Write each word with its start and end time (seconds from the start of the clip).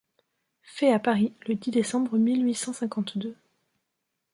Fait 0.63 0.91
à 0.91 0.97
Paris, 0.97 1.31
le 1.47 1.53
dix 1.53 1.69
décembre 1.69 2.17
mille 2.17 2.43
huit 2.43 2.55
cent 2.55 2.73
cinquante-deux. 2.73 3.37